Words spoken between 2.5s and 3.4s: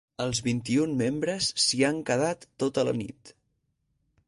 tota la nit.